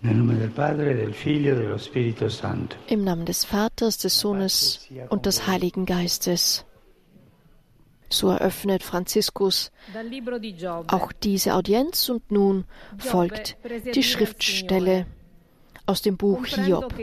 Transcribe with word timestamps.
Im 0.00 0.24
Namen 3.04 3.26
des 3.26 3.44
Vaters, 3.44 3.98
des 3.98 4.20
Sohnes 4.20 4.88
und 5.08 5.26
des 5.26 5.46
Heiligen 5.46 5.86
Geistes. 5.86 6.64
So 8.10 8.30
eröffnet 8.30 8.82
Franziskus 8.82 9.70
auch 10.86 11.12
diese 11.12 11.54
Audienz 11.54 12.08
und 12.08 12.30
nun 12.30 12.64
folgt 12.96 13.56
die 13.94 14.02
Schriftstelle 14.02 15.06
aus 15.84 16.00
dem 16.02 16.16
Buch 16.16 16.46
Hiob. 16.46 16.94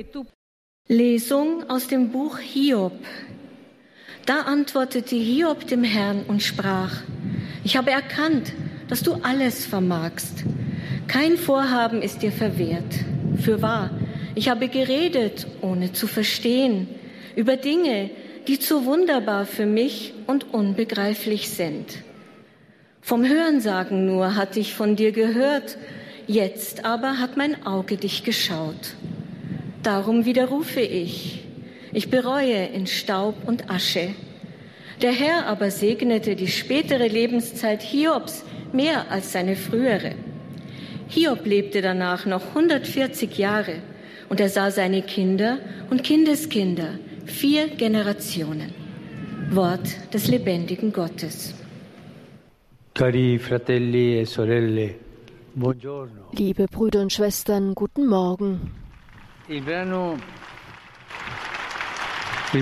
Lesung 0.87 1.69
aus 1.69 1.87
dem 1.87 2.11
Buch 2.11 2.39
Hiob. 2.39 2.93
Da 4.25 4.41
antwortete 4.41 5.15
Hiob 5.15 5.67
dem 5.67 5.83
Herrn 5.83 6.23
und 6.23 6.41
sprach, 6.41 7.01
ich 7.63 7.75
habe 7.75 7.91
erkannt, 7.91 8.53
dass 8.87 9.03
du 9.03 9.15
alles 9.15 9.65
vermagst. 9.65 10.45
Kein 11.07 11.37
Vorhaben 11.37 12.01
ist 12.01 12.21
dir 12.21 12.31
verwehrt. 12.31 13.05
Für 13.41 13.61
wahr, 13.61 13.91
ich 14.35 14.49
habe 14.49 14.67
geredet, 14.67 15.47
ohne 15.61 15.93
zu 15.93 16.07
verstehen, 16.07 16.87
über 17.35 17.57
Dinge, 17.57 18.09
die 18.47 18.59
zu 18.59 18.85
wunderbar 18.85 19.45
für 19.45 19.65
mich 19.65 20.13
und 20.27 20.53
unbegreiflich 20.53 21.49
sind. 21.49 22.03
Vom 23.01 23.27
Hörensagen 23.27 24.05
nur 24.05 24.35
hatte 24.35 24.59
ich 24.59 24.73
von 24.73 24.95
dir 24.95 25.11
gehört, 25.11 25.77
jetzt 26.27 26.85
aber 26.85 27.19
hat 27.19 27.37
mein 27.37 27.65
Auge 27.65 27.97
dich 27.97 28.23
geschaut. 28.23 28.95
Darum 29.83 30.25
widerrufe 30.25 30.81
ich. 30.81 31.43
Ich 31.93 32.09
bereue 32.09 32.65
in 32.65 32.87
Staub 32.87 33.35
und 33.45 33.69
Asche. 33.69 34.09
Der 35.01 35.11
Herr 35.11 35.45
aber 35.45 35.71
segnete 35.71 36.35
die 36.35 36.47
spätere 36.47 37.07
Lebenszeit 37.07 37.83
Hiobs 37.83 38.43
mehr 38.73 39.11
als 39.11 39.31
seine 39.31 39.55
frühere. 39.55 40.15
Hiob 41.07 41.45
lebte 41.45 41.81
danach 41.81 42.25
noch 42.25 42.47
140 42.47 43.37
Jahre 43.37 43.81
und 44.29 44.39
er 44.39 44.49
sah 44.49 44.71
seine 44.71 45.01
Kinder 45.01 45.59
und 45.89 46.03
Kindeskinder, 46.03 46.99
vier 47.25 47.67
Generationen. 47.67 48.73
Wort 49.51 50.13
des 50.13 50.27
lebendigen 50.27 50.91
Gottes. 50.91 51.53
Cari 52.93 53.37
fratelli 53.37 54.19
e 54.19 54.25
sorelle, 54.25 54.95
buongiorno. 55.53 56.29
Liebe 56.31 56.65
Brüder 56.65 57.01
und 57.01 57.13
Schwestern, 57.13 57.75
guten 57.75 58.07
Morgen. 58.07 58.71
Il 59.47 59.61
brano 59.61 60.17
die 62.53 62.61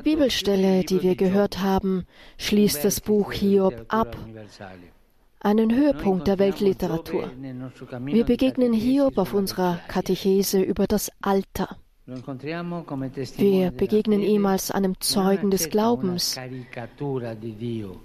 Bibelstelle, 0.00 0.84
die 0.84 1.02
wir 1.02 1.16
gehört 1.16 1.60
haben, 1.60 2.06
schließt 2.38 2.84
das 2.84 3.00
Buch 3.02 3.32
Hiob 3.32 3.84
ab, 3.88 4.16
einen 5.44 5.74
Höhepunkt 5.74 6.26
der 6.26 6.38
Weltliteratur. 6.38 7.30
Wir 7.36 8.24
begegnen 8.24 8.72
Hiob 8.72 9.18
auf 9.18 9.34
unserer 9.34 9.78
Katechese 9.88 10.60
über 10.60 10.86
das 10.86 11.10
Alter. 11.20 11.76
Wir 12.06 13.70
begegnen 13.70 14.20
ihm 14.20 14.44
als 14.44 14.70
einem 14.70 15.00
Zeugen 15.00 15.50
des 15.50 15.70
Glaubens, 15.70 16.38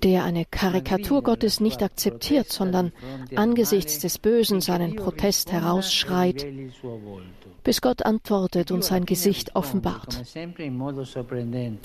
der 0.04 0.24
eine 0.24 0.46
Karikatur 0.46 1.22
Gottes 1.22 1.60
nicht 1.60 1.84
akzeptiert, 1.84 2.50
sondern 2.50 2.94
angesichts 3.36 4.00
des 4.00 4.18
Bösen 4.18 4.62
seinen 4.62 4.96
Protest 4.96 5.52
herausschreit, 5.52 6.48
bis 7.66 7.82
Gott 7.82 8.06
antwortet 8.06 8.72
und 8.72 8.86
sein 8.86 9.06
Gesicht 9.06 9.58
offenbart. 9.58 10.24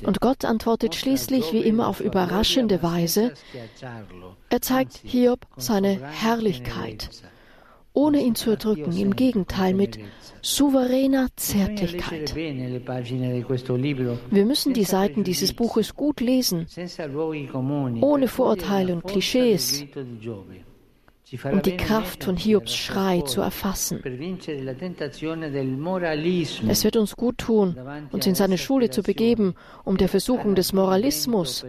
Und 0.07 0.21
Gott 0.21 0.45
antwortet 0.45 0.95
schließlich 0.95 1.53
wie 1.53 1.63
immer 1.63 1.89
auf 1.89 1.99
überraschende 1.99 2.81
Weise. 2.85 3.35
Er 4.51 4.63
zeigt 4.63 5.01
Hiob 5.03 5.49
seine 5.57 6.01
Herrlichkeit, 6.01 7.11
ohne 7.95 8.21
ihn 8.21 8.35
zu 8.35 8.51
erdrücken, 8.51 8.95
im 8.97 9.17
Gegenteil 9.17 9.73
mit 9.73 9.99
souveräner 10.43 11.29
Zärtlichkeit. 11.37 12.35
Wir 12.35 14.45
müssen 14.45 14.75
die 14.75 14.85
Seiten 14.85 15.25
dieses 15.25 15.55
Buches 15.55 15.95
gut 15.95 16.21
lesen, 16.21 16.67
ohne 18.03 18.29
Vorurteile 18.29 18.95
und 18.95 19.07
Klischees, 19.07 19.87
um 21.51 21.63
die 21.63 21.77
Kraft 21.77 22.25
von 22.25 22.37
Hiobs 22.37 22.75
Schrei 22.75 23.23
zu 23.23 23.41
erfassen. 23.41 24.03
Es 26.69 26.85
wird 26.85 26.97
uns 26.97 27.17
gut 27.17 27.39
tun, 27.39 27.77
uns 28.13 28.27
in 28.27 28.35
seine 28.35 28.59
Schule 28.59 28.91
zu 28.91 29.03
begeben, 29.03 29.55
um 29.85 29.97
der 29.97 30.09
Versuchung 30.09 30.55
des 30.55 30.73
Moralismus 30.73 31.65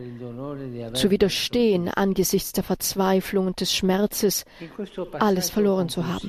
zu 0.94 1.10
widerstehen 1.10 1.88
angesichts 1.90 2.52
der 2.52 2.64
Verzweiflung 2.64 3.48
und 3.48 3.62
des 3.62 3.74
Schmerzes, 3.74 4.44
alles 5.14 5.50
verloren 5.50 5.88
zu 5.88 6.06
haben. 6.06 6.28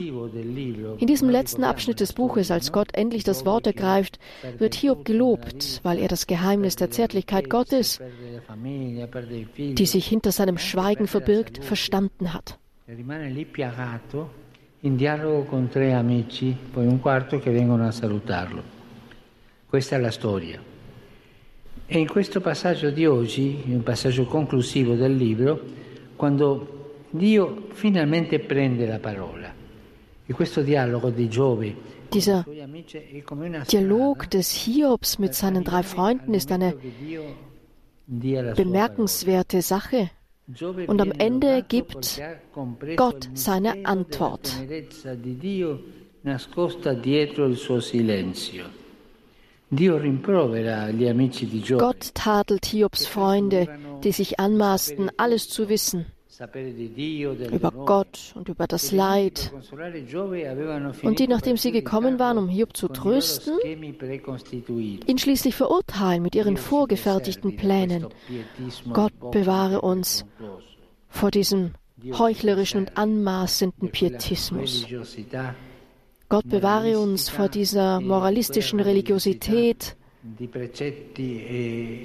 In 0.99 1.07
diesem 1.07 1.29
letzten 1.29 1.65
Abschnitt 1.65 2.01
des 2.01 2.13
Buches, 2.13 2.51
als 2.51 2.71
Gott 2.71 2.95
endlich 2.95 3.25
das 3.25 3.45
Wort 3.45 3.67
ergreift, 3.67 4.21
wird 4.59 4.75
Hiob 4.75 5.05
gelobt, 5.05 5.81
weil 5.83 5.99
er 5.99 6.09
das 6.09 6.27
Geheimnis 6.27 6.77
der 6.77 6.91
Zärtlichkeit 6.91 7.51
Gottes, 7.51 8.01
die 9.57 9.87
sich 9.87 10.07
hinter 10.07 10.31
seinem 10.31 10.59
Schweigen 10.59 11.09
verbirgt, 11.09 11.65
verstanden 11.65 12.33
hat. 12.33 12.59
Rimane 12.89 13.31
lì 13.31 13.45
piagato 13.45 14.45
in 14.83 14.95
dialogo 14.95 15.43
con 15.43 15.69
tre 15.69 15.93
amici, 15.93 16.57
poi 16.71 16.87
un 16.87 17.01
quarto 17.01 17.41
che 17.41 17.51
vengono 17.51 17.85
a 17.85 17.91
salutarlo. 17.91 18.63
Questa 19.67 19.97
è 19.97 19.99
la 19.99 20.13
storia. 20.13 20.63
E 21.85 21.99
in 21.99 22.07
questo 22.07 22.41
passaggio 22.41 22.91
di 22.91 23.05
oggi, 23.05 23.61
un 23.67 23.83
passaggio 23.83 24.27
conclusivo 24.27 24.95
del 24.95 25.17
libro, 25.17 25.61
quando 26.15 27.01
Dio 27.11 27.67
finalmente 27.73 28.39
prende 28.39 28.87
la 28.87 29.01
parola, 29.01 29.53
e 30.25 30.33
questo 30.33 30.63
dialogo 30.63 31.11
di 31.11 31.29
Giove 31.29 31.75
Dieser 32.13 32.45
Dialog 33.67 34.29
des 34.29 34.65
Hiobs 34.65 35.17
mit 35.19 35.33
seinen 35.33 35.65
drei 35.65 35.83
Freunden 35.83 36.35
ist 36.35 36.53
eine 36.53 36.77
bemerkenswerte 38.07 39.61
Sache. 39.61 40.16
Und 40.87 41.01
am 41.01 41.11
Ende 41.13 41.65
gibt 41.69 42.21
Gott 42.97 43.29
seine 43.35 43.85
Antwort. 43.85 44.53
Gott 51.79 52.15
tadelt 52.15 52.67
Hiobs 52.67 53.07
Freunde, 53.07 53.79
die 54.05 54.13
sich 54.13 54.39
anmaßten, 54.39 55.11
alles 55.17 55.49
zu 55.49 55.69
wissen 55.69 56.07
über 57.53 57.71
Gott 57.71 58.33
und 58.35 58.49
über 58.49 58.67
das 58.67 58.93
Leid. 58.93 59.53
Und 61.03 61.19
die, 61.19 61.29
nachdem 61.29 61.57
sie 61.57 61.73
gekommen 61.73 62.19
waren, 62.19 62.39
um 62.39 62.49
Hiob 62.49 62.77
zu 62.77 62.89
trösten, 62.89 63.55
ihn 63.65 65.19
schließlich 65.19 65.55
verurteilen 65.55 66.23
mit 66.23 66.35
ihren 66.35 66.57
vorgefertigten 66.57 67.57
Plänen. 67.57 68.07
Gott 68.93 69.13
bewahre 69.31 69.81
uns 69.81 70.25
vor 71.09 71.31
diesem 71.31 71.73
heuchlerischen 72.13 72.81
und 72.81 72.99
anmaßenden 72.99 73.91
Pietismus. 73.91 74.87
Gott 76.29 76.49
bewahre 76.49 76.99
uns 76.99 77.29
vor 77.29 77.49
dieser 77.49 78.01
moralistischen 78.01 78.81
Religiosität 78.81 79.97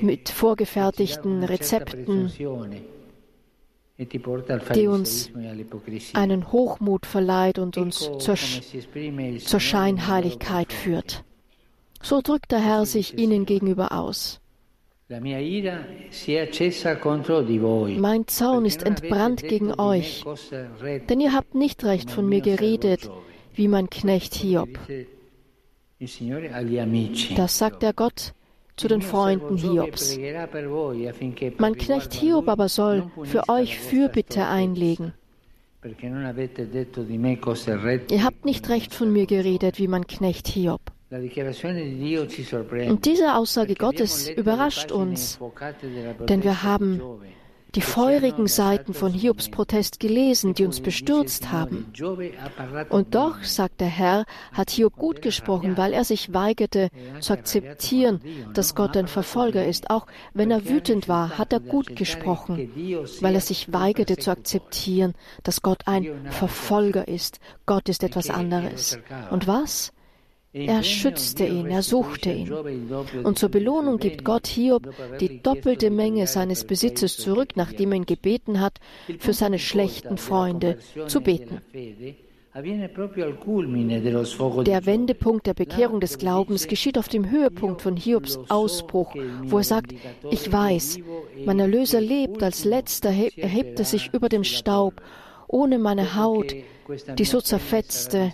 mit 0.02 0.30
vorgefertigten 0.30 1.44
Rezepten 1.44 2.32
die 4.06 4.88
uns 4.88 5.32
einen 6.14 6.52
Hochmut 6.52 7.06
verleiht 7.06 7.60
und 7.60 7.78
uns 7.78 8.00
zur, 8.20 8.36
zur 8.36 9.60
Scheinheiligkeit 9.60 10.74
führt. 10.74 11.24
So 12.02 12.22
drückt 12.22 12.52
der 12.52 12.60
Herr 12.60 12.86
sich 12.86 13.18
ihnen 13.18 13.46
gegenüber 13.46 13.92
aus. 13.92 14.40
Mein 18.00 18.28
Zaun 18.28 18.66
ist 18.66 18.84
entbrannt 18.84 19.44
gegen 19.44 19.80
euch, 19.80 20.24
denn 21.10 21.20
ihr 21.20 21.34
habt 21.34 21.54
nicht 21.54 21.84
recht 21.84 22.10
von 22.10 22.28
mir 22.30 22.42
geredet, 22.42 23.12
wie 23.54 23.68
mein 23.68 23.90
Knecht 23.90 24.34
Hiob. 24.36 24.80
Das 27.36 27.58
sagt 27.58 27.84
der 27.84 27.94
Gott 27.94 28.34
zu 28.82 28.88
den 28.88 29.04
Freunden 29.04 29.58
Hiobs. 29.58 30.18
Mein 31.60 31.78
Knecht 31.78 32.14
Hiob 32.14 32.50
aber 32.50 32.68
soll 32.68 33.12
für 33.24 33.48
euch 33.48 33.78
Fürbitte 33.78 34.48
einlegen. 34.48 35.14
Ihr 38.10 38.24
habt 38.24 38.46
nicht 38.46 38.70
recht 38.70 38.94
von 38.94 39.14
mir 39.14 39.26
geredet, 39.28 39.78
wie 39.78 39.88
mein 39.88 40.08
Knecht 40.08 40.48
Hiob. 40.48 40.82
Und 41.12 43.06
diese 43.06 43.36
Aussage 43.36 43.76
Gottes 43.76 44.30
überrascht 44.30 44.92
uns, 44.92 45.40
denn 46.28 46.44
wir 46.44 46.64
haben 46.64 47.02
die 47.76 47.82
feurigen 47.82 48.48
Seiten 48.48 48.94
von 48.94 49.14
Hiobs 49.14 49.50
Protest 49.50 50.00
gelesen, 50.00 50.54
die 50.54 50.66
uns 50.66 50.82
bestürzt 50.82 51.52
haben. 51.52 51.92
Und 52.90 53.16
doch, 53.16 53.44
sagt 53.44 53.80
der 53.80 53.88
Herr, 53.88 54.26
hat 54.52 54.72
Hiob 54.72 54.96
gut 54.98 55.22
gesprochen, 55.22 55.78
weil 55.78 55.94
er 55.94 56.04
sich 56.04 56.34
weigerte 56.34 56.90
zu 57.22 57.34
akzeptieren, 57.34 58.22
dass 58.54 58.76
Gott 58.76 58.98
ein 58.98 59.08
Verfolger 59.08 59.66
ist. 59.66 59.90
Auch 59.90 60.08
wenn 60.34 60.52
er 60.52 60.68
wütend 60.68 61.08
war, 61.08 61.38
hat 61.38 61.54
er 61.54 61.62
gut 61.62 61.96
gesprochen, 61.96 62.72
weil 63.22 63.36
er 63.36 63.42
sich 63.42 63.72
weigerte 63.72 64.18
zu 64.18 64.32
akzeptieren, 64.32 65.14
dass 65.44 65.62
Gott 65.62 65.88
ein 65.88 66.30
Verfolger 66.30 67.08
ist. 67.08 67.40
Gott 67.66 67.88
ist 67.88 68.04
etwas 68.04 68.30
anderes. 68.30 69.00
Und 69.30 69.48
was? 69.48 69.94
Er 70.54 70.84
schützte 70.84 71.46
ihn, 71.46 71.68
er 71.68 71.82
suchte 71.82 72.32
ihn. 72.32 72.52
Und 73.24 73.40
zur 73.40 73.50
Belohnung 73.50 74.00
gibt 74.00 74.26
Gott 74.26 74.48
Hiob 74.48 74.90
die 75.20 75.42
doppelte 75.42 75.90
Menge 75.90 76.28
seines 76.28 76.66
Besitzes 76.66 77.16
zurück, 77.18 77.54
nachdem 77.56 77.94
er 77.94 77.98
ihn 77.98 78.06
gebeten 78.06 78.60
hat, 78.60 78.80
für 79.20 79.34
seine 79.34 79.60
schlechten 79.60 80.18
Freunde 80.18 80.78
zu 81.08 81.22
beten. 81.22 81.62
Der 82.54 82.66
Wendepunkt 84.86 85.48
der 85.48 85.54
Bekehrung 85.54 86.02
des 86.02 86.18
Glaubens 86.18 86.68
geschieht 86.68 86.98
auf 86.98 87.08
dem 87.08 87.30
Höhepunkt 87.32 87.82
von 87.82 87.96
Hiobs 87.96 88.38
Ausbruch, 88.50 89.16
wo 89.44 89.60
er 89.60 89.64
sagt, 89.64 89.94
ich 90.32 90.52
weiß, 90.52 91.00
mein 91.46 91.60
Erlöser 91.60 92.02
lebt, 92.02 92.44
als 92.44 92.66
letzter 92.66 93.10
erhebt 93.10 93.80
er 93.80 93.86
sich 93.86 94.14
über 94.14 94.28
dem 94.28 94.44
Staub, 94.44 95.02
ohne 95.48 95.80
meine 95.80 96.18
Haut, 96.18 96.54
die 97.18 97.24
so 97.26 97.40
zerfetzte, 97.40 98.34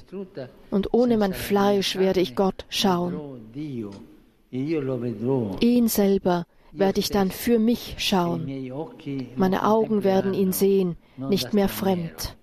und 0.71 0.93
ohne 0.93 1.17
mein 1.17 1.33
Fleisch 1.33 1.95
werde 1.95 2.21
ich 2.21 2.35
Gott 2.35 2.65
schauen. 2.69 3.19
Ihn 5.61 5.87
selber 5.87 6.45
werde 6.71 6.99
ich 6.99 7.09
dann 7.09 7.31
für 7.31 7.59
mich 7.59 7.95
schauen. 7.97 8.47
Meine 9.35 9.65
Augen 9.65 10.03
werden 10.03 10.33
ihn 10.33 10.51
sehen, 10.51 10.97
nicht 11.17 11.53
mehr 11.53 11.69
fremd. 11.69 12.37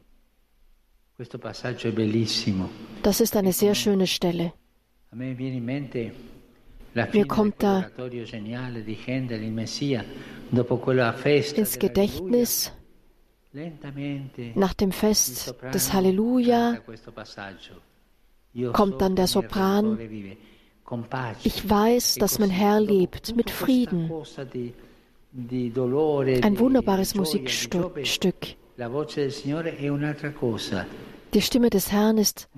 Das 3.02 3.20
ist 3.20 3.36
eine 3.36 3.52
sehr 3.52 3.74
schöne 3.74 4.06
Stelle. 4.06 4.52
Mir 7.12 7.26
kommt 7.26 7.62
da 7.62 7.90
ins 11.56 11.78
Gedächtnis, 11.78 12.72
nach 14.54 14.74
dem 14.74 14.92
Fest 14.92 15.54
des 15.72 15.92
Halleluja 15.92 16.78
kommt 18.72 19.00
dann 19.00 19.16
der 19.16 19.26
Sopran. 19.26 19.98
Ich 21.42 21.68
weiß, 21.68 22.16
dass 22.16 22.38
mein 22.38 22.50
Herr 22.50 22.80
lebt 22.80 23.34
mit 23.36 23.50
Frieden. 23.50 24.10
Ein 26.42 26.58
wunderbares 26.58 27.14
Musikstück. 27.14 27.92
Die 31.34 31.42
Stimme 31.42 31.70
des 31.70 31.90
Herrn 31.90 32.18
ist 32.18 32.48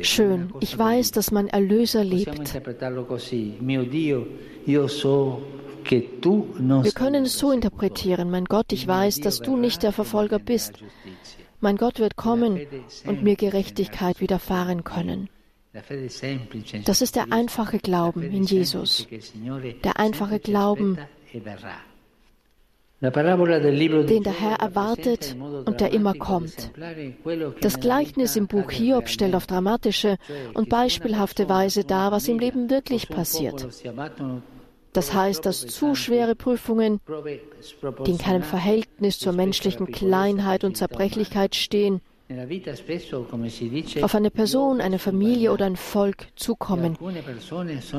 schön. 0.00 0.52
Ich 0.60 0.78
weiß, 0.78 1.10
dass 1.12 1.30
mein 1.30 1.46
Erlöser 1.48 2.02
lebt. 2.02 2.54
Wir 6.68 6.92
können 6.92 7.24
es 7.24 7.38
so 7.38 7.52
interpretieren, 7.52 8.30
mein 8.30 8.44
Gott, 8.46 8.72
ich 8.72 8.88
weiß, 8.88 9.20
dass 9.20 9.38
du 9.38 9.56
nicht 9.56 9.84
der 9.84 9.92
Verfolger 9.92 10.40
bist. 10.40 10.72
Mein 11.60 11.76
Gott 11.76 11.98
wird 11.98 12.16
kommen 12.16 12.60
und 13.06 13.22
mir 13.22 13.36
Gerechtigkeit 13.36 14.20
widerfahren 14.20 14.84
können. 14.84 15.28
Das 16.84 17.02
ist 17.02 17.16
der 17.16 17.32
einfache 17.32 17.78
Glauben 17.78 18.22
in 18.22 18.44
Jesus, 18.44 19.06
der 19.84 19.98
einfache 19.98 20.38
Glauben, 20.40 20.98
den 23.02 24.22
der 24.22 24.40
Herr 24.40 24.56
erwartet 24.58 25.36
und 25.66 25.80
der 25.80 25.92
immer 25.92 26.14
kommt. 26.14 26.70
Das 27.60 27.78
Gleichnis 27.78 28.36
im 28.36 28.46
Buch 28.46 28.70
Hiob 28.70 29.08
stellt 29.10 29.34
auf 29.34 29.46
dramatische 29.46 30.16
und 30.54 30.70
beispielhafte 30.70 31.48
Weise 31.50 31.84
dar, 31.84 32.10
was 32.10 32.26
im 32.28 32.38
Leben 32.38 32.70
wirklich 32.70 33.10
passiert. 33.10 33.66
Das 34.96 35.12
heißt, 35.12 35.44
dass 35.44 35.66
zu 35.66 35.94
schwere 35.94 36.34
Prüfungen, 36.34 37.00
die 38.06 38.10
in 38.10 38.16
keinem 38.16 38.42
Verhältnis 38.42 39.18
zur 39.18 39.34
menschlichen 39.34 39.92
Kleinheit 39.92 40.64
und 40.64 40.78
Zerbrechlichkeit 40.78 41.54
stehen, 41.54 42.00
auf 44.02 44.14
eine 44.16 44.30
Person, 44.30 44.80
eine 44.80 44.98
Familie 44.98 45.52
oder 45.52 45.66
ein 45.66 45.76
Volk 45.76 46.26
zukommen. 46.34 46.98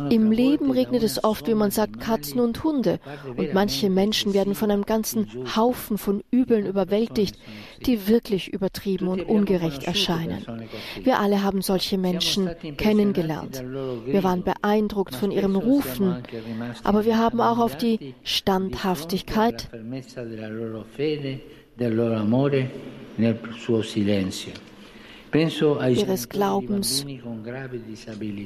Im 0.09 0.31
Leben 0.31 0.71
regnet 0.71 1.03
es 1.03 1.23
oft, 1.23 1.47
wie 1.47 1.53
man 1.53 1.71
sagt, 1.71 2.01
Katzen 2.01 2.41
und 2.41 2.61
Hunde. 2.63 2.99
Und 3.37 3.53
manche 3.53 3.89
Menschen 3.89 4.33
werden 4.33 4.53
von 4.53 4.69
einem 4.69 4.85
ganzen 4.85 5.29
Haufen 5.55 5.97
von 5.97 6.23
Übeln 6.29 6.65
überwältigt, 6.65 7.37
die 7.85 8.09
wirklich 8.09 8.51
übertrieben 8.51 9.07
und 9.07 9.21
ungerecht 9.21 9.83
erscheinen. 9.83 10.45
Wir 11.01 11.19
alle 11.19 11.41
haben 11.43 11.61
solche 11.61 11.97
Menschen 11.97 12.49
kennengelernt. 12.75 13.63
Wir 14.05 14.23
waren 14.23 14.43
beeindruckt 14.43 15.15
von 15.15 15.31
ihrem 15.31 15.55
Rufen, 15.55 16.23
aber 16.83 17.05
wir 17.05 17.17
haben 17.17 17.39
auch 17.39 17.59
auf 17.59 17.77
die 17.77 18.13
Standhaftigkeit 18.23 19.69
ihres 25.89 26.29
Glaubens 26.29 27.05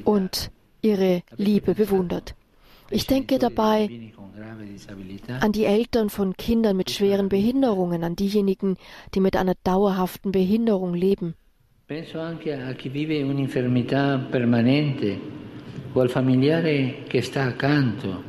und 0.04 0.50
ihre 0.82 1.22
Liebe 1.36 1.74
bewundert. 1.74 2.34
Ich 2.90 3.06
denke 3.06 3.38
dabei 3.38 3.88
an 5.40 5.52
die 5.52 5.64
Eltern 5.64 6.10
von 6.10 6.36
Kindern 6.36 6.76
mit 6.76 6.90
schweren 6.90 7.28
Behinderungen, 7.28 8.04
an 8.04 8.16
diejenigen, 8.16 8.76
die 9.14 9.20
mit 9.20 9.36
einer 9.36 9.54
dauerhaften 9.64 10.32
Behinderung 10.32 10.92
leben. 10.94 11.34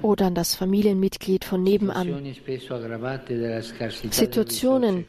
Oder 0.02 0.26
an 0.26 0.36
das 0.36 0.56
Familienmitglied 0.56 1.46
von 1.46 1.64
nebenan. 1.64 2.34
Situationen, 4.12 5.06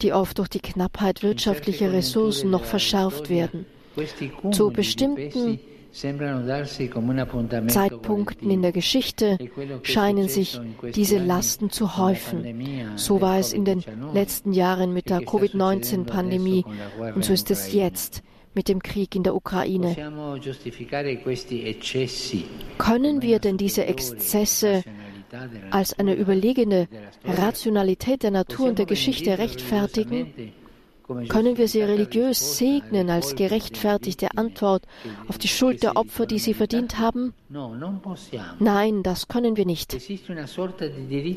die 0.00 0.12
oft 0.12 0.38
durch 0.38 0.48
die 0.48 0.60
Knappheit 0.60 1.22
wirtschaftlicher 1.22 1.92
Ressourcen 1.92 2.50
noch 2.50 2.64
verschärft 2.64 3.30
werden. 3.30 3.66
Zu 4.50 4.70
bestimmten 4.70 5.60
Zeitpunkten 7.68 8.50
in 8.50 8.62
der 8.62 8.72
Geschichte 8.72 9.38
scheinen 9.82 10.28
sich 10.28 10.58
diese 10.94 11.18
Lasten 11.18 11.68
zu 11.70 11.98
häufen. 11.98 12.96
So 12.96 13.20
war 13.20 13.38
es 13.38 13.52
in 13.52 13.66
den 13.66 13.84
letzten 14.14 14.52
Jahren 14.52 14.94
mit 14.94 15.10
der 15.10 15.20
Covid-19-Pandemie 15.20 16.64
und 17.14 17.24
so 17.24 17.32
ist 17.34 17.50
es 17.50 17.72
jetzt 17.74 18.22
mit 18.54 18.68
dem 18.68 18.82
Krieg 18.82 19.14
in 19.14 19.22
der 19.22 19.34
Ukraine. 19.34 19.94
Können 22.78 23.22
wir 23.22 23.38
denn 23.38 23.56
diese 23.56 23.86
Exzesse 23.86 24.82
als 25.70 25.98
eine 25.98 26.14
überlegene 26.14 26.88
Rationalität 27.24 28.22
der 28.22 28.30
Natur 28.30 28.68
und 28.68 28.78
der 28.78 28.86
Geschichte 28.86 29.38
rechtfertigen? 29.38 30.52
Können 31.28 31.58
wir 31.58 31.68
sie 31.68 31.82
religiös 31.82 32.58
segnen 32.58 33.10
als 33.10 33.34
gerechtfertigte 33.34 34.28
Antwort 34.36 34.84
auf 35.28 35.36
die 35.36 35.48
Schuld 35.48 35.82
der 35.82 35.96
Opfer, 35.96 36.26
die 36.26 36.38
sie 36.38 36.54
verdient 36.54 36.98
haben? 36.98 37.34
Nein, 38.58 39.02
das 39.02 39.28
können 39.28 39.56
wir 39.56 39.66
nicht. 39.66 39.94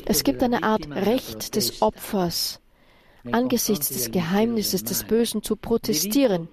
Es 0.06 0.24
gibt 0.24 0.42
eine 0.42 0.62
Art 0.62 0.88
Recht 0.90 1.56
des 1.56 1.82
Opfers, 1.82 2.60
angesichts 3.32 3.88
des 3.88 4.10
Geheimnisses 4.10 4.84
des 4.84 5.04
Bösen 5.04 5.42
zu 5.42 5.56
protestieren. 5.56 6.48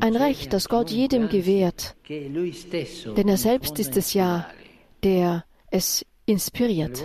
Ein 0.00 0.16
Recht, 0.16 0.52
das 0.52 0.68
Gott 0.68 0.90
jedem 0.90 1.28
gewährt, 1.28 1.96
denn 2.08 3.28
er 3.28 3.36
selbst 3.36 3.78
ist 3.78 3.96
es 3.96 4.14
ja, 4.14 4.48
der 5.02 5.44
es 5.70 6.04
inspiriert. 6.26 7.04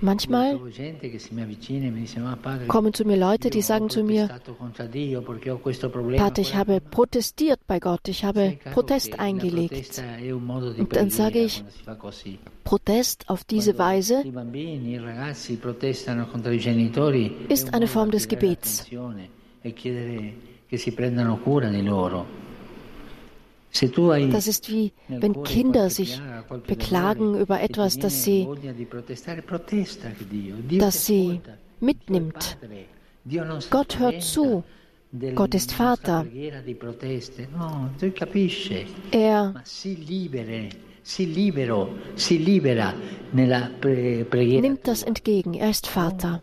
Manchmal 0.00 0.58
kommen 2.68 2.94
zu 2.94 3.04
mir 3.04 3.16
Leute, 3.16 3.50
die 3.50 3.62
sagen 3.62 3.88
zu 3.88 4.02
mir, 4.02 4.28
Pater, 6.16 6.42
ich 6.42 6.54
habe 6.54 6.80
protestiert 6.80 7.60
bei 7.66 7.78
Gott, 7.78 8.08
ich 8.08 8.24
habe 8.24 8.58
Protest 8.72 9.18
eingelegt. 9.18 10.02
Und 10.78 10.96
dann 10.96 11.10
sage 11.10 11.38
ich, 11.40 11.64
Protest 12.64 13.28
auf 13.28 13.44
diese 13.44 13.78
Weise 13.78 14.22
ist 17.48 17.74
eine 17.74 17.86
Form 17.86 18.10
des 18.10 18.28
Gebets. 18.28 18.86
Das 24.30 24.46
ist 24.46 24.70
wie 24.70 24.92
wenn 25.08 25.42
Kinder 25.42 25.90
sich 25.90 26.20
beklagen 26.66 27.38
über 27.38 27.60
etwas, 27.60 27.98
das 27.98 28.24
sie, 28.24 28.48
das 30.70 31.06
sie 31.06 31.40
mitnimmt. 31.80 32.58
Gott 33.70 33.98
hört 33.98 34.22
zu. 34.22 34.64
Gott 35.34 35.54
ist 35.54 35.72
Vater. 35.72 36.26
Er 39.10 39.54
Nimmt 44.60 44.88
das 44.88 45.02
entgegen, 45.02 45.54
er 45.54 45.70
ist 45.70 45.86
Vater. 45.86 46.42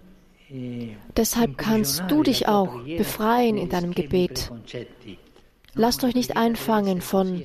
Deshalb 1.18 1.58
kannst 1.58 2.04
du 2.08 2.24
dich 2.24 2.48
auch 2.48 2.84
befreien 2.84 3.58
in 3.58 3.70
deinem 3.70 3.94
Gebet. 3.94 4.52
Lasst 5.76 6.04
euch 6.04 6.16
nicht 6.16 6.38
einfangen 6.38 7.02
von 7.02 7.44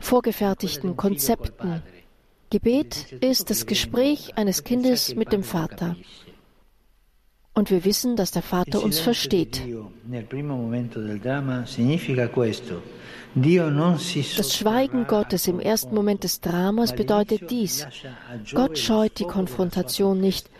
vorgefertigten 0.00 0.96
Konzepten. 0.96 1.82
Gebet 2.50 3.12
ist 3.20 3.50
das 3.50 3.66
Gespräch 3.66 4.36
eines 4.36 4.62
Kindes 4.62 5.14
mit 5.14 5.32
dem 5.32 5.42
Vater. 5.42 5.96
Und 7.54 7.70
wir 7.70 7.84
wissen, 7.86 8.16
dass 8.16 8.30
der 8.32 8.42
Vater 8.42 8.82
uns 8.82 8.98
versteht. 8.98 9.62
Das 14.36 14.56
Schweigen 14.56 15.06
Gottes 15.06 15.48
im 15.48 15.60
ersten 15.60 15.94
Moment 15.94 16.24
des 16.24 16.40
Dramas 16.42 16.94
bedeutet 16.94 17.50
dies. 17.50 17.86
Gott 18.52 18.78
scheut 18.78 19.18
die 19.18 19.24
Konfrontation 19.24 20.20
nicht, 20.20 20.50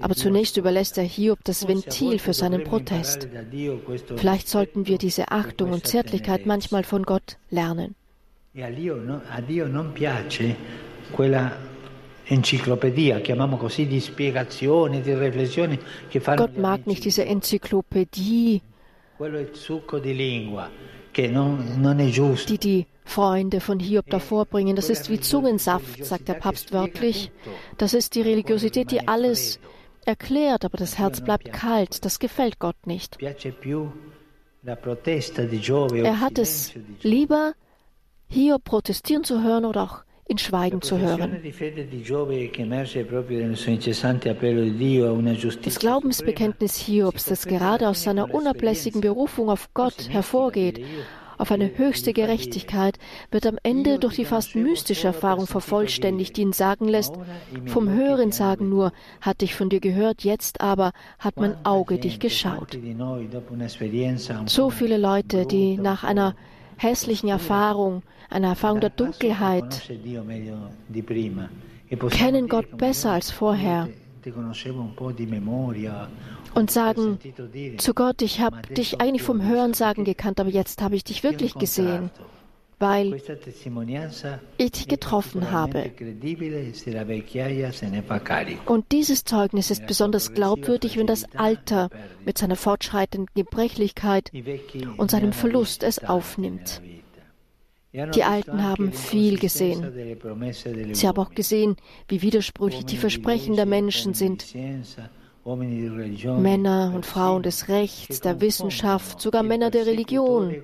aber 0.00 0.14
zunächst 0.14 0.56
überlässt 0.56 0.98
er 0.98 1.04
Hiob 1.04 1.38
das 1.44 1.68
Ventil 1.68 2.18
für 2.18 2.32
seinen 2.32 2.64
Protest. 2.64 3.28
Vielleicht 4.16 4.48
sollten 4.48 4.86
wir 4.86 4.98
diese 4.98 5.30
Achtung 5.30 5.72
und 5.72 5.86
Zärtlichkeit 5.86 6.46
manchmal 6.46 6.84
von 6.84 7.04
Gott 7.04 7.36
lernen. 7.50 7.94
Fanno. 16.20 16.46
Gott 16.46 16.56
mag 16.56 16.86
nicht 16.86 17.04
diese 17.04 17.24
Enzyklopädie, 17.24 18.62
die 22.48 22.58
die 22.58 22.86
Freunde 23.04 23.60
von 23.60 23.78
Hiob 23.78 24.10
hervorbringen. 24.10 24.76
Das 24.76 24.90
ist 24.90 25.10
wie 25.10 25.20
Zungensaft, 25.20 26.04
sagt 26.04 26.28
der 26.28 26.34
Papst 26.34 26.72
wörtlich. 26.72 27.30
Das 27.76 27.94
ist 27.94 28.14
die 28.14 28.22
Religiosität, 28.22 28.90
die 28.90 29.06
alles 29.06 29.60
erklärt, 30.06 30.64
aber 30.64 30.78
das 30.78 30.98
Herz 30.98 31.20
bleibt 31.20 31.52
kalt. 31.52 32.04
Das 32.04 32.18
gefällt 32.18 32.58
Gott 32.58 32.86
nicht. 32.86 33.18
Er 34.62 36.20
hat 36.20 36.38
es 36.38 36.74
lieber, 37.02 37.54
Hiob 38.28 38.64
protestieren 38.64 39.24
zu 39.24 39.42
hören 39.42 39.64
oder 39.64 39.82
auch 39.82 40.04
in 40.26 40.38
Schweigen 40.38 40.80
zu 40.80 40.98
hören. 40.98 41.36
Das 45.62 45.78
Glaubensbekenntnis 45.78 46.76
Hiobs, 46.78 47.24
das 47.26 47.46
gerade 47.46 47.88
aus 47.88 48.02
seiner 48.02 48.32
unablässigen 48.32 49.00
Berufung 49.02 49.50
auf 49.50 49.68
Gott 49.74 50.08
hervorgeht, 50.08 50.80
auf 51.38 51.50
eine 51.50 51.76
höchste 51.76 52.12
Gerechtigkeit, 52.12 52.98
wird 53.30 53.46
am 53.46 53.58
Ende 53.62 53.98
durch 53.98 54.16
die 54.16 54.24
fast 54.24 54.54
mystische 54.54 55.08
Erfahrung 55.08 55.46
vervollständigt, 55.46 56.36
die 56.36 56.42
ihn 56.42 56.52
sagen 56.52 56.88
lässt, 56.88 57.14
vom 57.66 57.88
Hören 57.88 58.32
sagen 58.32 58.68
nur, 58.68 58.92
hat 59.20 59.40
dich 59.40 59.54
von 59.54 59.68
dir 59.68 59.80
gehört, 59.80 60.24
jetzt 60.24 60.60
aber 60.60 60.92
hat 61.18 61.36
mein 61.36 61.56
Auge 61.64 61.98
dich 61.98 62.20
geschaut. 62.20 62.78
So 64.46 64.70
viele 64.70 64.96
Leute, 64.96 65.46
die 65.46 65.76
nach 65.76 66.04
einer 66.04 66.34
hässlichen 66.76 67.28
Erfahrung, 67.28 68.02
einer 68.30 68.48
Erfahrung 68.48 68.80
der 68.80 68.90
Dunkelheit, 68.90 69.90
kennen 72.10 72.48
Gott 72.48 72.76
besser 72.76 73.12
als 73.12 73.30
vorher 73.30 73.88
und 76.54 76.70
sagen 76.70 77.18
zu 77.78 77.94
Gott, 77.94 78.22
ich 78.22 78.40
habe 78.40 78.62
dich 78.74 79.00
eigentlich 79.00 79.22
vom 79.22 79.42
Hörensagen 79.42 80.04
gekannt, 80.04 80.40
aber 80.40 80.50
jetzt 80.50 80.82
habe 80.82 80.96
ich 80.96 81.04
dich 81.04 81.22
wirklich 81.22 81.54
gesehen, 81.54 82.10
weil 82.78 83.20
ich 84.58 84.72
dich 84.72 84.88
getroffen 84.88 85.50
habe. 85.50 85.90
Und 88.66 88.92
dieses 88.92 89.24
Zeugnis 89.24 89.70
ist 89.70 89.86
besonders 89.86 90.34
glaubwürdig, 90.34 90.96
wenn 90.96 91.06
das 91.06 91.24
Alter 91.36 91.90
mit 92.24 92.38
seiner 92.38 92.56
fortschreitenden 92.56 93.28
Gebrechlichkeit 93.34 94.30
und 94.96 95.10
seinem 95.10 95.32
Verlust 95.32 95.82
es 95.82 96.02
aufnimmt. 96.04 96.82
Die 97.94 98.24
Alten 98.24 98.62
haben 98.64 98.92
viel 98.92 99.38
gesehen. 99.38 99.92
Sie 100.92 101.06
haben 101.06 101.18
auch 101.18 101.30
gesehen, 101.30 101.76
wie 102.08 102.22
widersprüchlich 102.22 102.86
die 102.86 102.96
Versprechen 102.96 103.54
der 103.54 103.66
Menschen 103.66 104.14
sind. 104.14 104.52
Männer 105.44 106.92
und 106.94 107.06
Frauen 107.06 107.42
des 107.42 107.68
Rechts, 107.68 108.20
der 108.20 108.40
Wissenschaft, 108.40 109.20
sogar 109.20 109.42
Männer 109.42 109.70
der 109.70 109.86
Religion, 109.86 110.54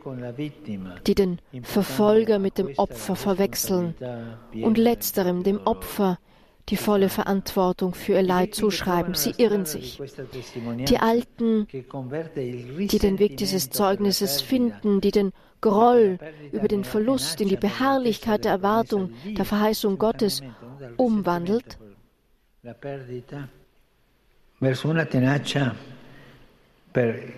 die 1.07 1.15
den 1.15 1.39
Verfolger 1.63 2.39
mit 2.39 2.59
dem 2.59 2.71
Opfer 2.79 3.15
verwechseln 3.15 3.95
und 4.55 4.79
letzterem, 4.79 5.43
dem 5.45 5.61
Opfer, 5.67 6.19
die 6.69 6.77
volle 6.77 7.09
Verantwortung 7.09 7.95
für 7.95 8.13
ihr 8.15 8.23
Leid 8.23 8.55
zuschreiben. 8.55 9.15
Sie 9.15 9.35
irren 9.37 9.65
sich. 9.67 10.01
Die 10.89 10.99
Alten, 10.99 11.67
die 11.71 12.99
den 12.99 13.19
Weg 13.19 13.37
dieses 13.39 13.71
Zeugnisses 13.71 14.41
finden, 14.41 15.01
die 15.01 15.11
den 15.11 15.33
Groll 15.61 16.19
über 16.53 16.69
den 16.69 16.85
Verlust 16.85 17.41
in 17.41 17.49
die 17.49 17.57
Beharrlichkeit 17.57 18.45
der 18.45 18.53
Erwartung 18.53 19.11
der 19.37 19.45
Verheißung 19.45 19.99
Gottes 19.99 20.43
umwandelt, 20.97 21.79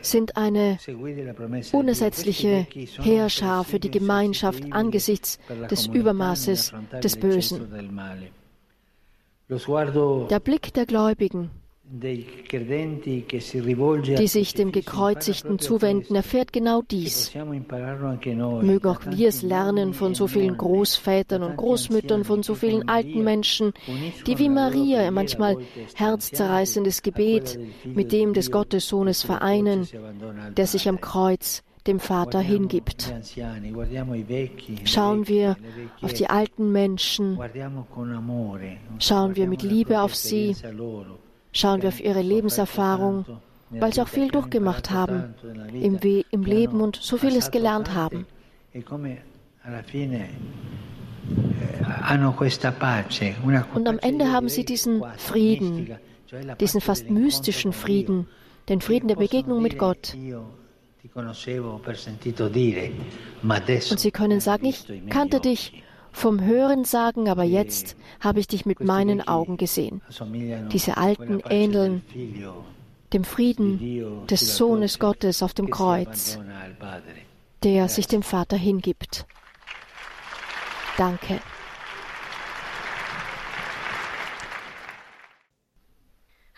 sind 0.02 0.36
eine 0.36 0.78
unersetzliche 1.72 2.66
Heerschar 3.00 3.64
für 3.64 3.80
die 3.80 3.90
Gemeinschaft 3.90 4.64
angesichts 4.72 5.38
des 5.70 5.86
Übermaßes 5.86 6.72
des 7.02 7.16
Bösen. 7.16 7.68
Der 10.30 10.40
Blick 10.40 10.72
der 10.72 10.86
Gläubigen, 10.86 11.50
die 11.84 12.26
sich 14.26 14.54
dem 14.54 14.72
Gekreuzigten 14.72 15.58
zuwenden, 15.58 16.14
erfährt 16.14 16.50
genau 16.54 16.80
dies. 16.80 17.34
Mögen 17.34 18.88
auch 18.88 19.00
wir 19.04 19.28
es 19.28 19.42
lernen 19.42 19.92
von 19.92 20.14
so 20.14 20.26
vielen 20.26 20.56
Großvätern 20.56 21.42
und 21.42 21.58
Großmüttern, 21.58 22.24
von 22.24 22.42
so 22.42 22.54
vielen 22.54 22.88
alten 22.88 23.22
Menschen, 23.22 23.74
die 24.26 24.38
wie 24.38 24.48
Maria 24.48 25.10
manchmal 25.10 25.58
herzzerreißendes 25.94 27.02
Gebet 27.02 27.58
mit 27.84 28.10
dem 28.12 28.32
des 28.32 28.50
Gottessohnes 28.50 29.22
vereinen, 29.22 29.86
der 30.56 30.66
sich 30.66 30.88
am 30.88 30.98
Kreuz 30.98 31.62
dem 31.86 32.00
Vater 32.00 32.40
hingibt. 32.40 33.12
Schauen 34.84 35.28
wir 35.28 35.56
auf 36.00 36.12
die 36.12 36.30
alten 36.30 36.72
Menschen, 36.72 37.38
schauen 38.98 39.36
wir 39.36 39.46
mit 39.48 39.62
Liebe 39.62 40.00
auf 40.00 40.14
sie, 40.14 40.56
schauen 41.52 41.82
wir 41.82 41.88
auf 41.88 42.00
ihre 42.00 42.22
Lebenserfahrung, 42.22 43.24
weil 43.70 43.92
sie 43.92 44.02
auch 44.02 44.08
viel 44.08 44.30
durchgemacht 44.30 44.90
haben 44.90 45.34
im, 45.72 46.02
We 46.02 46.24
im 46.30 46.42
Leben 46.42 46.80
und 46.80 46.96
so 46.96 47.16
vieles 47.16 47.50
gelernt 47.50 47.94
haben. 47.94 48.26
Und 53.74 53.88
am 53.88 53.98
Ende 53.98 54.32
haben 54.32 54.48
sie 54.48 54.64
diesen 54.64 55.02
Frieden, 55.16 55.96
diesen 56.60 56.80
fast 56.80 57.10
mystischen 57.10 57.72
Frieden, 57.72 58.26
den 58.68 58.80
Frieden 58.80 59.08
der 59.08 59.16
Begegnung 59.16 59.62
mit 59.62 59.78
Gott. 59.78 60.16
Und 63.90 64.00
sie 64.00 64.10
können 64.10 64.40
sagen, 64.40 64.66
ich 64.66 64.86
kannte 65.10 65.40
dich 65.40 65.82
vom 66.12 66.40
Hören 66.44 66.84
sagen, 66.84 67.28
aber 67.28 67.42
jetzt 67.42 67.96
habe 68.20 68.38
ich 68.38 68.46
dich 68.46 68.66
mit 68.66 68.80
meinen 68.80 69.26
Augen 69.26 69.56
gesehen. 69.56 70.00
Diese 70.72 70.96
Alten 70.98 71.40
ähneln 71.48 72.02
dem 73.12 73.24
Frieden 73.24 74.26
des 74.26 74.56
Sohnes 74.56 74.98
Gottes 74.98 75.42
auf 75.42 75.54
dem 75.54 75.70
Kreuz, 75.70 76.38
der 77.62 77.88
sich 77.88 78.06
dem 78.06 78.22
Vater 78.22 78.56
hingibt. 78.56 79.26
Danke. 80.96 81.40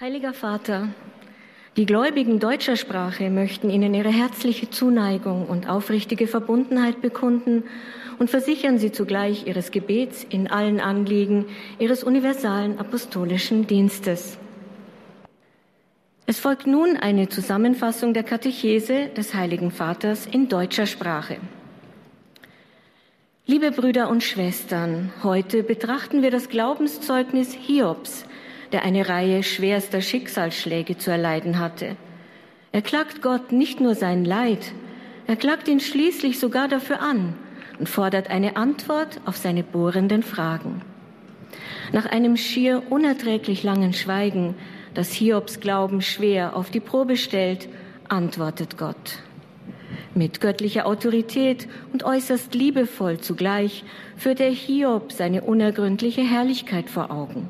Heiliger 0.00 0.34
Vater, 0.34 0.88
die 1.76 1.86
Gläubigen 1.86 2.38
deutscher 2.38 2.76
Sprache 2.76 3.30
möchten 3.30 3.68
Ihnen 3.68 3.94
ihre 3.94 4.12
herzliche 4.12 4.70
Zuneigung 4.70 5.46
und 5.46 5.68
aufrichtige 5.68 6.28
Verbundenheit 6.28 7.02
bekunden 7.02 7.64
und 8.20 8.30
versichern 8.30 8.78
Sie 8.78 8.92
zugleich 8.92 9.48
Ihres 9.48 9.72
Gebets 9.72 10.24
in 10.28 10.48
allen 10.48 10.78
Anliegen 10.78 11.46
Ihres 11.80 12.04
universalen 12.04 12.78
apostolischen 12.78 13.66
Dienstes. 13.66 14.38
Es 16.26 16.38
folgt 16.38 16.68
nun 16.68 16.96
eine 16.96 17.28
Zusammenfassung 17.28 18.14
der 18.14 18.22
Katechese 18.22 19.08
des 19.08 19.34
Heiligen 19.34 19.72
Vaters 19.72 20.26
in 20.26 20.48
deutscher 20.48 20.86
Sprache. 20.86 21.38
Liebe 23.46 23.72
Brüder 23.72 24.08
und 24.08 24.22
Schwestern, 24.22 25.12
heute 25.22 25.64
betrachten 25.64 26.22
wir 26.22 26.30
das 26.30 26.48
Glaubenszeugnis 26.48 27.52
Hiobs, 27.52 28.24
der 28.72 28.82
eine 28.82 29.08
Reihe 29.08 29.42
schwerster 29.42 30.00
Schicksalsschläge 30.00 30.98
zu 30.98 31.10
erleiden 31.10 31.58
hatte. 31.58 31.96
Er 32.72 32.82
klagt 32.82 33.22
Gott 33.22 33.52
nicht 33.52 33.80
nur 33.80 33.94
sein 33.94 34.24
Leid, 34.24 34.72
er 35.26 35.36
klagt 35.36 35.68
ihn 35.68 35.80
schließlich 35.80 36.38
sogar 36.38 36.68
dafür 36.68 37.00
an, 37.00 37.34
und 37.78 37.88
fordert 37.88 38.30
eine 38.30 38.56
Antwort 38.56 39.20
auf 39.24 39.36
seine 39.36 39.62
bohrenden 39.62 40.22
Fragen. 40.22 40.82
Nach 41.92 42.06
einem 42.06 42.36
schier 42.36 42.82
unerträglich 42.90 43.62
langen 43.62 43.92
Schweigen, 43.92 44.54
das 44.94 45.12
Hiobs 45.12 45.60
Glauben 45.60 46.02
schwer 46.02 46.56
auf 46.56 46.70
die 46.70 46.80
Probe 46.80 47.16
stellt, 47.16 47.68
antwortet 48.08 48.76
Gott. 48.76 49.18
Mit 50.14 50.40
göttlicher 50.40 50.86
Autorität 50.86 51.66
und 51.92 52.04
äußerst 52.04 52.54
liebevoll 52.54 53.18
zugleich 53.18 53.84
führt 54.16 54.40
er 54.40 54.50
Hiob 54.50 55.10
seine 55.10 55.42
unergründliche 55.42 56.22
Herrlichkeit 56.22 56.88
vor 56.88 57.10
Augen. 57.10 57.48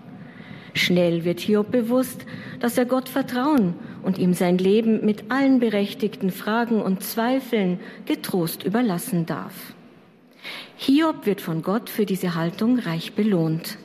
Schnell 0.75 1.25
wird 1.25 1.41
Hiob 1.41 1.71
bewusst, 1.71 2.27
dass 2.61 2.77
er 2.77 2.85
Gott 2.85 3.09
vertrauen 3.09 3.75
und 4.03 4.19
ihm 4.19 4.35
sein 4.35 4.59
Leben 4.59 5.05
mit 5.05 5.31
allen 5.31 5.61
berechtigten 5.61 6.31
Fragen 6.31 6.83
und 6.83 7.03
Zweifeln 7.03 7.79
getrost 8.07 8.65
überlassen 8.65 9.25
darf. 9.25 9.75
Hiob 10.77 11.27
wird 11.27 11.41
von 11.41 11.63
Gott 11.63 11.89
für 11.89 12.05
diese 12.05 12.35
Haltung 12.35 12.79
reich 12.79 13.15
belohnt. 13.15 13.79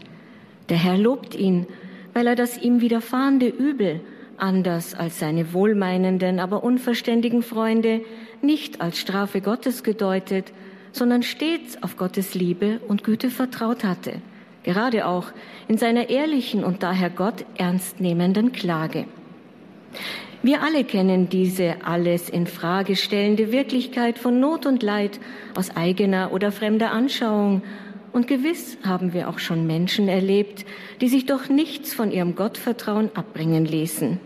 Der 0.70 0.78
Herr 0.78 0.98
lobt 0.98 1.36
ihn, 1.36 1.68
weil 2.14 2.28
er 2.28 2.36
das 2.36 2.58
ihm 2.58 2.82
widerfahrende 2.82 3.48
Übel, 3.48 4.02
anders 4.38 4.96
als 4.96 5.20
seine 5.20 5.54
wohlmeinenden, 5.54 6.40
aber 6.40 6.64
unverständigen 6.64 7.44
Freunde, 7.44 8.02
nicht 8.42 8.82
als 8.82 8.98
Strafe 8.98 9.42
Gottes 9.42 9.84
gedeutet, 9.84 10.52
sondern 10.92 11.24
stets 11.24 11.82
auf 11.84 11.98
Gottes 11.98 12.34
Liebe 12.34 12.80
und 12.88 13.04
Güte 13.04 13.30
vertraut 13.30 13.84
hatte, 13.84 14.22
gerade 14.70 15.08
auch 15.08 15.32
in 15.68 15.80
seiner 15.80 16.10
ehrlichen 16.12 16.64
und 16.64 16.84
daher 16.84 17.10
Gott 17.10 17.44
ernst 17.58 18.00
nehmenden 18.00 18.52
Klage. 18.52 19.06
Wir 20.44 20.62
alle 20.62 20.84
kennen 20.84 21.28
diese 21.28 21.84
alles 21.84 22.30
in 22.30 22.46
Frage 22.46 22.96
stellende 22.96 23.52
Wirklichkeit 23.52 24.20
von 24.20 24.40
Not 24.40 24.68
und 24.68 24.84
Leid 24.84 25.20
aus 25.56 25.76
eigener 25.76 26.32
oder 26.32 26.52
fremder 26.52 26.92
Anschauung. 26.92 27.64
Und 28.14 28.28
gewiss 28.28 28.78
haben 28.86 29.12
wir 29.14 29.28
auch 29.30 29.40
schon 29.40 29.66
Menschen 29.66 30.08
erlebt, 30.08 30.66
die 31.02 31.10
sich 31.10 31.26
doch 31.26 31.50
nichts 31.50 31.96
von 31.96 32.12
ihrem 32.12 32.36
Gottvertrauen 32.36 33.10
abbringen 33.16 33.66
ließen. 33.66 34.20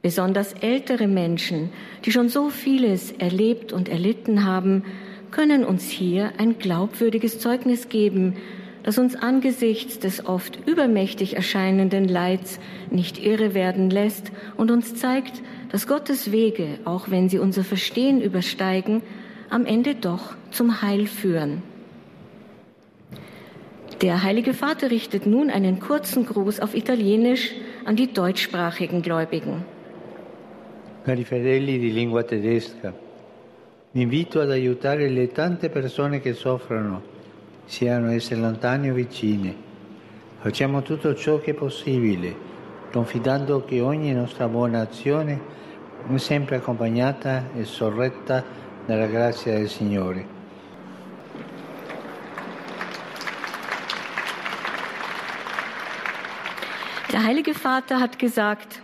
Besonders 0.00 0.52
ältere 0.52 1.08
Menschen, 1.08 1.70
die 2.04 2.12
schon 2.12 2.28
so 2.28 2.50
vieles 2.50 3.10
erlebt 3.10 3.72
und 3.72 3.88
erlitten 3.88 4.44
haben, 4.44 4.84
können 5.32 5.64
uns 5.64 5.88
hier 5.88 6.32
ein 6.38 6.58
glaubwürdiges 6.60 7.40
Zeugnis 7.40 7.88
geben, 7.88 8.36
das 8.84 8.98
uns 8.98 9.16
angesichts 9.16 9.98
des 9.98 10.26
oft 10.26 10.58
übermächtig 10.66 11.36
erscheinenden 11.36 12.06
Leids 12.06 12.60
nicht 12.90 13.18
irre 13.18 13.54
werden 13.54 13.90
lässt 13.90 14.30
und 14.56 14.70
uns 14.70 14.94
zeigt, 14.94 15.42
dass 15.72 15.86
Gottes 15.86 16.30
Wege, 16.30 16.78
auch 16.84 17.10
wenn 17.10 17.28
sie 17.28 17.38
unser 17.38 17.64
Verstehen 17.64 18.20
übersteigen, 18.20 19.02
am 19.48 19.64
Ende 19.64 19.94
doch 19.94 20.34
zum 20.50 20.82
Heil 20.82 21.06
führen. 21.06 21.62
Der 24.02 24.22
Heilige 24.22 24.52
Vater 24.52 24.90
richtet 24.90 25.26
nun 25.26 25.50
einen 25.50 25.80
kurzen 25.80 26.26
Gruß 26.26 26.60
auf 26.60 26.74
Italienisch 26.74 27.52
an 27.86 27.96
die 27.96 28.12
deutschsprachigen 28.12 29.00
Gläubigen. 29.00 29.64
Cari 31.06 31.24
fedeli 31.24 31.78
di 31.78 31.90
lingua 31.90 32.22
tedesca, 32.22 32.92
vi 33.92 34.02
invito 34.02 34.40
ad 34.40 34.50
aiutare 34.50 35.08
le 35.08 35.28
tante 35.28 35.68
persone 35.68 36.20
che 36.20 36.32
soffrono 36.32 37.13
siano 37.64 38.10
esse 38.10 38.34
lontane 38.34 38.90
o 38.90 38.94
vicine. 38.94 39.54
Facciamo 40.38 40.82
tutto 40.82 41.14
ciò 41.14 41.40
che 41.40 41.52
è 41.52 41.54
possibile, 41.54 42.36
confidando 42.92 43.64
che 43.64 43.80
ogni 43.80 44.12
nostra 44.12 44.46
buona 44.48 44.80
azione 44.80 45.40
è 46.06 46.16
sempre 46.18 46.56
accompagnata 46.56 47.50
e 47.56 47.64
sorretta 47.64 48.44
dalla 48.86 49.06
grazia 49.06 49.54
del 49.54 49.68
Signore. 49.68 50.32
Der 57.10 57.22
Heilige 57.22 57.54
Vater 57.54 58.00
hat 58.00 58.18
gesagt, 58.18 58.82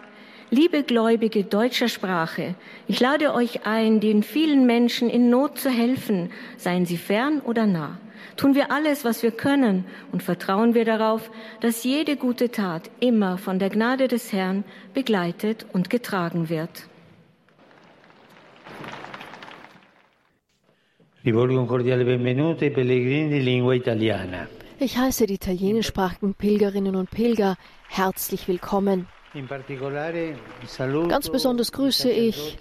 liebe 0.51 0.85
Gläubige 0.85 1.45
deutscher 1.45 1.89
Sprache, 1.89 2.55
ich 2.87 3.01
lade 3.01 3.35
euch 3.35 3.67
ein, 3.67 4.01
den 4.01 4.23
vielen 4.23 4.67
Menschen 4.67 5.11
in 5.11 5.29
Not 5.31 5.59
zu 5.59 5.69
helfen, 5.69 6.31
seien 6.57 6.87
sie 6.87 6.97
fern 6.97 7.41
oder 7.41 7.67
nah. 7.67 7.99
Tun 8.37 8.55
wir 8.55 8.71
alles, 8.71 9.05
was 9.05 9.23
wir 9.23 9.33
können 9.33 9.85
und 10.13 10.23
vertrauen 10.23 10.75
wir 10.75 10.85
darauf, 10.85 11.31
dass 11.61 11.85
jede 11.85 12.17
gute 12.17 12.51
Tat 12.51 12.91
immer 13.01 13.39
von 13.39 13.59
der 13.59 13.71
Gnade 13.71 14.09
des 14.09 14.33
Herrn 14.33 14.65
begleitet 14.95 15.67
und 15.73 15.91
getragen 15.91 16.49
wird. 16.49 16.89
Rivolgo 21.23 21.61
un 21.61 21.67
cordiale 21.67 22.05
benvenuto 22.05 22.65
ai 22.65 22.71
pellegrini 22.71 23.29
di 23.29 23.41
lingua 23.41 23.75
italiana. 23.75 24.49
Ich 24.79 24.97
heiße 24.97 25.27
die 25.27 25.35
italienischsprachigen 25.35 26.33
Pilgerinnen 26.33 26.97
und 26.97 27.11
Pilger 27.11 27.57
herzlich 27.89 28.49
willkommen. 28.49 29.07
Ganz 31.09 31.29
besonders 31.29 31.71
grüße 31.71 32.11
ich 32.11 32.59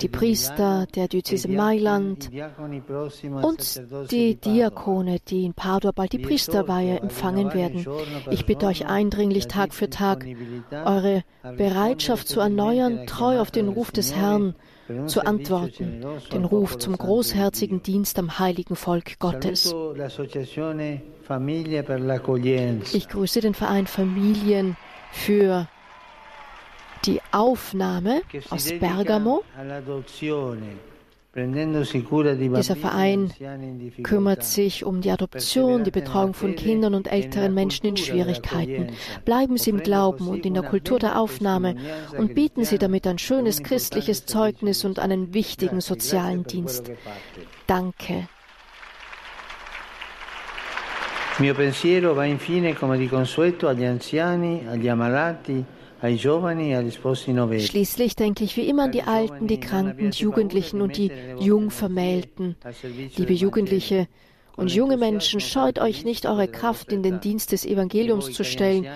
die 0.00 0.08
Priester 0.08 0.86
der 0.94 1.08
Diözese 1.08 1.48
Mailand 1.48 2.30
und 3.42 3.82
die 4.10 4.36
Diakone, 4.36 5.18
die 5.28 5.44
in 5.44 5.52
Padua 5.52 5.92
bald 5.92 6.12
die 6.12 6.18
Priesterweihe 6.18 7.00
empfangen 7.00 7.52
werden. 7.52 7.86
Ich 8.30 8.46
bitte 8.46 8.66
euch 8.66 8.86
eindringlich 8.86 9.46
Tag 9.46 9.74
für 9.74 9.90
Tag, 9.90 10.24
eure 10.70 11.22
Bereitschaft 11.56 12.28
zu 12.28 12.40
erneuern, 12.40 13.06
treu 13.06 13.38
auf 13.40 13.50
den 13.50 13.68
Ruf 13.68 13.92
des 13.92 14.14
Herrn 14.14 14.54
zu 15.06 15.26
antworten, 15.26 16.04
den 16.32 16.44
Ruf 16.44 16.78
zum 16.78 16.96
großherzigen 16.96 17.82
Dienst 17.82 18.18
am 18.18 18.38
heiligen 18.38 18.76
Volk 18.76 19.18
Gottes. 19.18 19.74
Ich 22.92 23.08
grüße 23.08 23.40
den 23.40 23.54
Verein 23.54 23.86
Familien 23.86 24.76
für 25.12 25.68
die 27.06 27.20
Aufnahme 27.32 28.22
aus 28.50 28.72
Bergamo. 28.78 29.42
Dieser 31.36 32.76
Verein 32.76 33.32
kümmert 34.04 34.44
sich 34.44 34.84
um 34.84 35.00
die 35.00 35.10
Adoption, 35.10 35.82
die 35.82 35.90
Betreuung 35.90 36.32
von 36.32 36.54
Kindern 36.54 36.94
und 36.94 37.10
älteren 37.10 37.52
Menschen 37.54 37.86
in 37.86 37.96
Schwierigkeiten. 37.96 38.92
Bleiben 39.24 39.56
Sie 39.56 39.70
im 39.70 39.82
Glauben 39.82 40.28
und 40.28 40.46
in 40.46 40.54
der 40.54 40.62
Kultur 40.62 41.00
der 41.00 41.18
Aufnahme 41.18 41.74
und 42.16 42.34
bieten 42.34 42.64
Sie 42.64 42.78
damit 42.78 43.04
ein 43.08 43.18
schönes 43.18 43.64
christliches 43.64 44.26
Zeugnis 44.26 44.84
und 44.84 45.00
einen 45.00 45.34
wichtigen 45.34 45.80
sozialen 45.80 46.44
Dienst. 46.44 46.92
Danke. 47.66 48.28
Mio 51.40 51.52
pensiero 51.52 52.14
va 52.14 52.26
infine 52.26 52.74
come 52.74 52.96
di 52.96 53.08
consueto 53.08 53.66
agli 53.66 53.84
anziani, 53.84 54.64
agli 54.68 54.86
ammalati, 54.86 55.64
Schließlich 57.60 58.16
denke 58.16 58.44
ich 58.44 58.56
wie 58.56 58.68
immer 58.68 58.84
an 58.84 58.92
die 58.92 59.02
Alten, 59.02 59.46
die 59.46 59.60
Kranken, 59.60 60.10
die 60.10 60.22
Jugendlichen 60.22 60.80
und 60.80 60.96
die 60.96 61.10
Jungvermählten. 61.40 62.56
Liebe 63.16 63.32
Jugendliche 63.32 64.08
und 64.56 64.72
junge 64.72 64.96
Menschen, 64.96 65.40
scheut 65.40 65.78
euch 65.78 66.04
nicht, 66.04 66.26
eure 66.26 66.48
Kraft 66.48 66.92
in 66.92 67.02
den 67.02 67.20
Dienst 67.20 67.52
des 67.52 67.64
Evangeliums 67.64 68.32
zu 68.32 68.44
stellen 68.44 68.86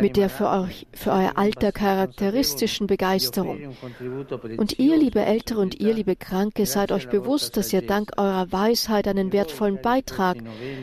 mit 0.00 0.16
der 0.16 0.28
für, 0.28 0.48
euch, 0.50 0.86
für 0.92 1.10
euer 1.10 1.32
Alter 1.34 1.72
charakteristischen 1.72 2.86
Begeisterung. 2.86 3.74
Und 4.56 4.78
ihr, 4.78 4.96
liebe 4.96 5.24
Ältere 5.24 5.60
und 5.60 5.80
ihr, 5.80 5.94
liebe 5.94 6.14
Kranke, 6.14 6.64
seid 6.66 6.92
euch 6.92 7.08
bewusst, 7.08 7.56
dass 7.56 7.72
ihr 7.72 7.82
dank 7.82 8.12
eurer 8.16 8.52
Weisheit 8.52 9.08
einen 9.08 9.32
wertvollen 9.32 9.80
Beitrag 9.82 10.36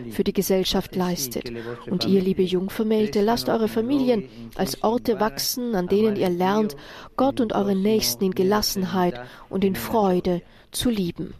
für 0.09 0.23
die 0.23 0.33
Gesellschaft 0.33 0.95
leistet. 0.95 1.51
Und 1.89 2.05
ihr, 2.05 2.21
liebe 2.21 2.43
Jungvermählte, 2.43 3.21
lasst 3.21 3.47
eure 3.47 3.69
Familien 3.69 4.27
als 4.55 4.83
Orte 4.83 5.19
wachsen, 5.19 5.75
an 5.75 5.87
denen 5.87 6.17
ihr 6.17 6.29
lernt, 6.29 6.75
Gott 7.15 7.39
und 7.39 7.53
eure 7.53 7.75
Nächsten 7.75 8.25
in 8.25 8.31
Gelassenheit 8.31 9.19
und 9.49 9.63
in 9.63 9.75
Freude 9.75 10.41
zu 10.71 10.89
lieben. 10.89 11.33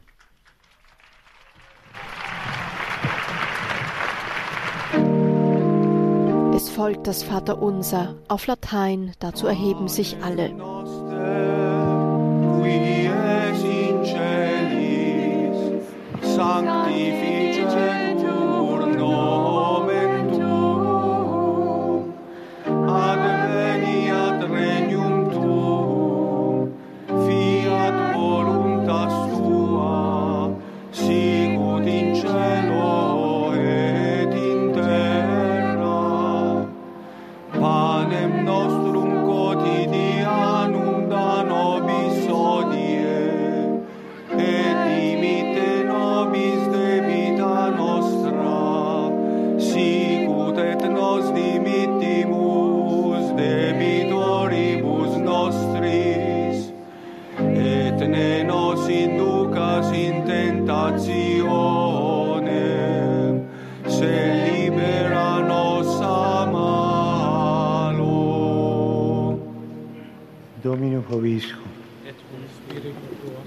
Es 6.62 6.70
folgt 6.70 7.08
das 7.08 7.24
Vaterunser 7.24 8.14
auf 8.28 8.46
Latein, 8.46 9.14
dazu 9.18 9.48
erheben 9.48 9.88
sich 9.88 10.18
alle. 10.22 10.52
Sanctificetur 16.22 17.31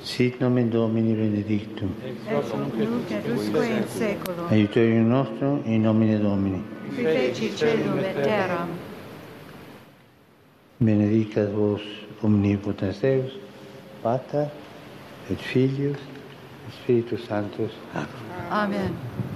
Sit 0.02 0.38
nomen 0.40 0.70
Domini 0.70 1.14
benedictum. 1.14 1.94
Aiutorium 4.50 5.08
nostro 5.08 5.60
in 5.64 5.82
nomine 5.82 6.18
Domini. 6.18 6.62
Che 6.94 7.02
feci 7.02 7.44
il 7.44 7.56
cielo 7.56 7.96
e. 7.96 8.82
Benedicat 10.76 11.50
vos 11.52 11.80
omnipotens 12.20 13.00
Deus, 13.00 13.32
Pater 14.02 14.50
et 15.30 15.40
Filius 15.40 15.98
et 16.66 16.72
Spiritus 16.72 17.24
Sanctus. 17.24 17.72
Amen. 17.94 18.12
Amen. 18.50 19.33